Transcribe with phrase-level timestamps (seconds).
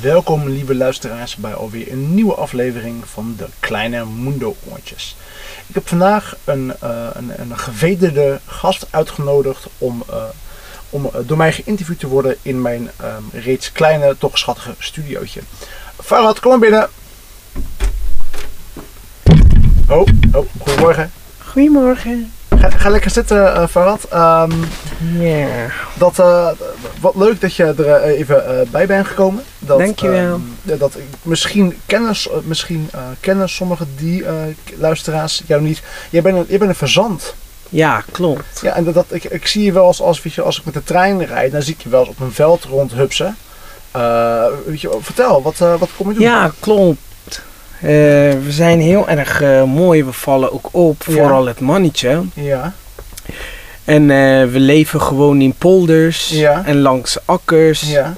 [0.00, 5.16] Welkom lieve luisteraars bij alweer een nieuwe aflevering van de Kleine Mundo Oortjes.
[5.66, 10.22] Ik heb vandaag een, uh, een, een gevederde gast uitgenodigd om, uh,
[10.90, 15.40] om uh, door mij geïnterviewd te worden in mijn um, reeds kleine, toch schattige studiootje.
[16.02, 16.88] Farad, kom maar binnen.
[19.88, 21.10] Oh, oh, goedemorgen.
[21.38, 22.32] Goedemorgen.
[22.58, 24.06] Ga, ga lekker zitten, uh, Farad.
[24.14, 24.60] Um,
[25.20, 25.46] Ja.
[25.94, 26.48] dat, uh,
[27.00, 29.42] wat leuk dat je er uh, even uh, bij bent gekomen.
[29.58, 30.40] Dat, Dankjewel.
[30.62, 32.14] ja, dat, ik- misschien kennen,
[32.44, 34.24] misschien, kennen sommige die
[34.76, 35.82] luisteraars jou niet.
[36.10, 37.34] Jij bent een, jij bent een verzand.
[37.68, 38.60] Ja, klopt.
[38.62, 40.74] Ja, en dat, dat, ik, ik zie je wel als, als, je, als ik met
[40.74, 43.36] de trein rijd, dan zie ik je wel eens op een veld rondhupsen.
[43.96, 46.22] Uh, weet je, vertel, wat, uh, wat kom je doen?
[46.22, 46.98] Ja, klopt.
[47.80, 50.04] Eh, we zijn heel erg eh, mooi.
[50.04, 51.12] We vallen ook op, Ja.
[51.12, 52.22] vooral het mannetje.
[52.34, 52.72] Ja,
[53.84, 56.62] En eh, we leven gewoon in polders Ja.
[56.66, 57.80] en langs akkers.
[57.80, 58.14] ja.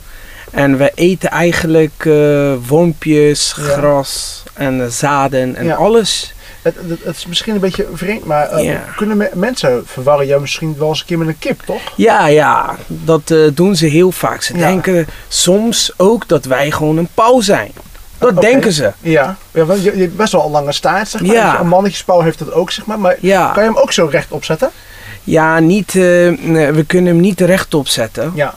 [0.51, 5.75] En we eten eigenlijk eh, wormpjes, gras en eh, zaden en Ja.
[5.75, 6.33] alles.
[6.63, 8.85] Het, het, het is misschien een beetje vreemd, maar uh, Ja.
[8.97, 11.81] kunnen me- mensen verwarren jou misschien wel eens een keer met een kip, toch?
[11.97, 14.43] Ja, ja, dat eh, doen ze heel vaak.
[14.43, 14.67] Ze Ja.
[14.69, 17.73] denken soms ook dat wij gewoon een pauw zijn.
[18.19, 18.93] Dat denken ze.
[19.01, 21.35] Ja, ja want je, je hebt best wel een lange staart, zeg maar.
[21.35, 21.61] Ja.
[21.61, 22.99] Een mannetjespauw heeft dat ook, zeg maar.
[22.99, 24.71] Maar kan je hem ook zo rechtop zetten?
[25.25, 25.95] Ja, niet, eh,
[26.73, 28.33] we kunnen hem niet rechtop zetten.
[28.35, 28.55] Ja.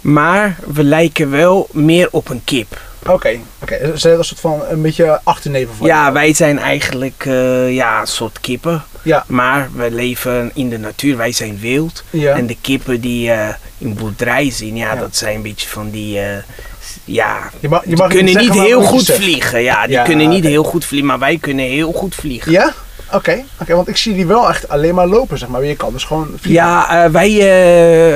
[0.00, 2.80] Maar we lijken wel meer op een kip.
[3.06, 3.78] Oké, oké.
[3.84, 8.00] Ze zijn een soort van een beetje achterneven van Ja, wij zijn eigenlijk eh, ja,
[8.00, 8.84] een soort kippen.
[9.02, 9.24] Ja.
[9.28, 11.16] Maar we leven in de natuur.
[11.16, 12.04] Wij zijn wild.
[12.10, 12.36] Ja.
[12.36, 15.00] En de kippen die eh, in boerderij zien, ja, Ja.
[15.00, 16.18] dat zijn een beetje van die...
[16.18, 16.36] eh,
[17.04, 19.62] ja, Je mag, je die mag kunnen niet zeggen, heel goed vliegen.
[19.62, 22.52] Ja, die kunnen niet heel goed vliegen, maar wij kunnen heel goed vliegen.
[22.52, 22.72] Ja?
[23.12, 23.74] Oké, oké.
[23.74, 25.64] want ik zie die wel echt alleen maar lopen, zeg maar.
[25.64, 26.50] Je kan dus gewoon vliegen.
[26.64, 27.30] Ja, eh, wij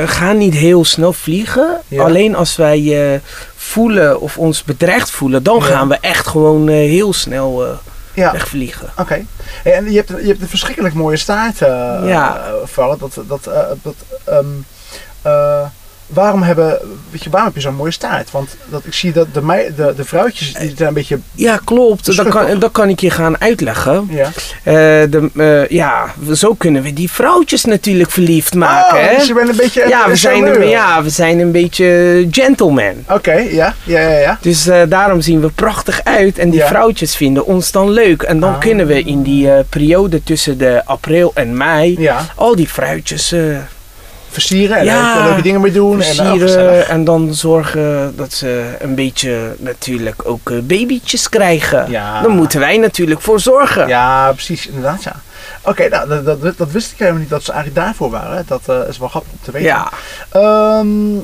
[0.02, 1.80] eh, gaan niet heel snel vliegen.
[1.88, 2.02] Ja.
[2.04, 3.20] Alleen als wij eh,
[3.56, 5.62] voelen of ons bedreigd voelen, dan Ja.
[5.64, 7.66] gaan we echt gewoon heel snel
[8.14, 8.32] Ja.
[8.32, 8.90] wegvliegen.
[8.98, 9.24] Oké.
[9.62, 12.40] Hey, en je hebt, je hebt een verschrikkelijk mooie staart, Ja.
[12.66, 13.00] Farah.
[13.00, 13.44] Dat, dat,
[13.82, 13.94] dat,
[14.24, 14.46] ehm,
[15.22, 15.60] eh,
[16.16, 16.78] waarom, hebben,
[17.10, 18.30] weet je, waarom heb je zo'n mooie staart?
[18.30, 21.18] Want dat, ik zie dat de, mei, de, de vrouwtjes die zijn een beetje...
[21.34, 22.16] Ja, klopt.
[22.16, 24.08] Dat kan, dat kan ik je gaan uitleggen.
[24.10, 24.26] Ja.
[24.62, 24.72] Eh,
[25.10, 28.96] de, eh, ja, zo kunnen we die vrouwtjes natuurlijk verliefd maken.
[28.98, 29.16] Oh, hè?
[29.16, 29.88] dus je bent een beetje...
[29.88, 31.86] ja, een we zijn een, ja, we zijn een beetje
[32.30, 32.94] gentleman.
[33.10, 34.38] Oké, ja, ja, ja, ja.
[34.40, 36.38] Dus eh, daarom zien we prachtig uit.
[36.38, 36.66] En die Ja.
[36.66, 38.22] vrouwtjes vinden ons dan leuk.
[38.22, 38.60] En dan Ah.
[38.60, 41.96] kunnen we in die periode tussen de april en mei...
[41.98, 43.40] Ja, al die fruitjes eh
[44.40, 45.92] versieren en Ja, leuke dingen mee doen.
[45.92, 46.40] En, oh, versieren.
[46.40, 46.88] gezellig.
[46.88, 51.90] En, dan zorgen dat ze een beetje natuurlijk ook eh, babytjes krijgen.
[51.90, 52.20] Ja.
[52.20, 53.88] Daar moeten wij natuurlijk voor zorgen.
[53.88, 55.12] Ja, precies, inderdaad, ja.
[55.62, 58.44] Oké, nou, dat, dat, dat wist ik helemaal niet dat ze eigenlijk daarvoor waren.
[58.46, 59.68] Dat eh, is wel grappig om te weten.
[59.68, 59.90] Ja.
[60.30, 61.16] Ehm,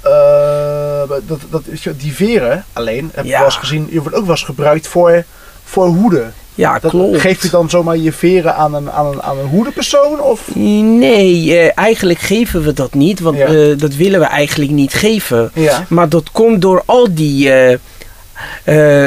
[0.00, 1.62] eh, dat, dat,
[1.96, 3.36] die veren alleen, heb ik Ja.
[3.36, 5.24] wel eens gezien, je wordt ook wel eens gebruikt voor,
[5.64, 6.34] voor hoeden.
[6.60, 7.20] Ja, Dat, klopt.
[7.20, 10.20] geef je dan zomaar je veren aan een, aan een, aan een hoedenpersoon?
[10.20, 10.54] Of?
[10.54, 13.46] Nee, eh, eigenlijk geven we dat niet, want Ja.
[13.46, 15.50] eh, dat willen we eigenlijk niet geven.
[15.54, 15.84] Ja.
[15.88, 17.72] Maar dat komt door al die, eh,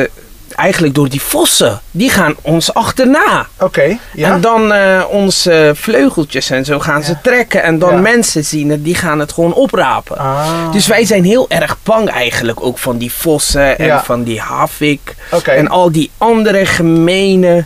[0.01, 0.07] eh,
[0.55, 1.81] eigenlijk door die vossen.
[1.91, 3.47] Die gaan ons achterna.
[3.59, 4.31] Oké, ja.
[4.33, 7.63] En dan eh, onze vleugeltjes en zo gaan ze trekken.
[7.63, 7.99] En dan Ja.
[8.01, 10.17] mensen zien het, die gaan het gewoon oprapen.
[10.17, 10.71] Ah.
[10.71, 14.03] Dus wij zijn heel erg bang eigenlijk ook van die vossen en Ja.
[14.03, 15.15] van die havik.
[15.31, 17.63] Oké, En al die andere gemene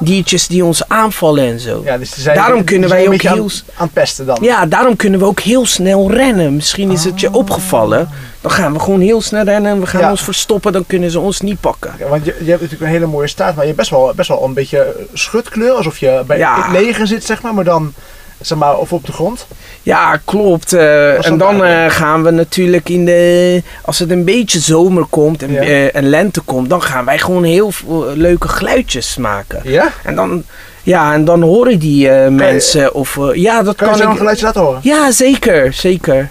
[0.00, 1.82] diertjes die ons aanvallen en zo.
[1.84, 4.38] ja dus zijn, Daarom kunnen wij ook heel aan, aan het pesten dan.
[4.40, 6.54] Ja, daarom kunnen we ook heel snel rennen.
[6.56, 8.08] Misschien is het je opgevallen.
[8.40, 10.10] Dan gaan we gewoon heel snel rennen en we gaan Ja.
[10.10, 10.72] ons verstoppen.
[10.72, 11.94] Dan kunnen ze ons niet pakken.
[11.98, 14.12] Ja, Want je, je hebt natuurlijk een hele mooie staart, maar je hebt best wel,
[14.16, 15.72] best wel een beetje schutkleur.
[15.72, 16.62] Alsof je bij Ja.
[16.70, 17.92] het leger zit, zeg maar, maar dan
[18.40, 19.46] zeg maar, of op de grond.
[19.82, 20.72] Ja, klopt.
[20.72, 23.62] eh, en dan eh, gaan we natuurlijk in de...
[23.84, 25.60] Als het een beetje zomer komt en, Ja.
[25.60, 26.68] eh, en lente komt...
[26.70, 29.60] dan gaan wij gewoon heel veel leuke geluidjes maken.
[29.64, 29.88] Ja?
[30.04, 30.42] En dan,
[30.82, 33.16] ja, en dan horen die mensen of...
[33.18, 34.18] eh, ja, dat Kan je kan, zo een ik...
[34.18, 34.80] geluidje laten horen?
[34.82, 36.30] Ja, zeker, zeker.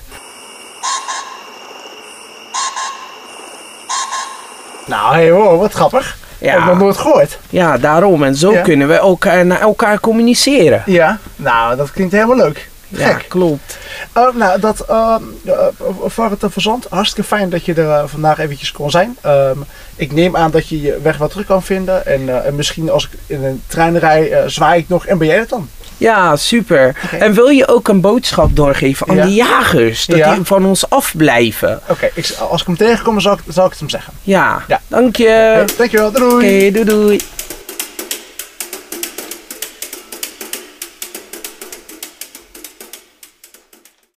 [4.90, 6.18] Nou, hey, wow, wat grappig.
[6.38, 7.40] Heb ik nog Ja, nooit gehoord.
[7.50, 8.24] ja, daarom.
[8.24, 8.62] En zo Ja.
[8.62, 10.84] kunnen we elkaar naar elkaar communiceren.
[10.86, 12.70] Ja, nou, dat klinkt helemaal leuk.
[12.88, 13.26] Ja, Gek.
[13.28, 13.78] klopt.
[14.14, 15.16] Oh, nou, dat, uh,
[16.06, 19.18] voor het verzand, hartstikke fijn dat je er eh, vandaag eventjes kon zijn.
[19.22, 19.58] Ehm,
[19.96, 22.06] ik neem aan dat je je weg wat terug kan vinden.
[22.06, 25.18] En, eh, en misschien als ik in een trein rij, eh, zwaai ik nog en
[25.18, 25.70] ben jij het dan?
[26.00, 26.96] Ja, super.
[27.20, 29.24] En wil je ook een boodschap doorgeven aan Ja.
[29.26, 30.06] de jagers?
[30.06, 30.34] Dat Ja.
[30.36, 31.80] die van ons afblijven.
[31.88, 32.10] Oké,
[32.50, 34.14] als ik hem tegenkom, zal ik, zal ik het hem zeggen.
[34.24, 34.82] Ja, Ja.
[34.88, 35.64] dank je.
[35.78, 36.68] Dankjewel, doei.
[36.68, 37.20] Oké, doei doei.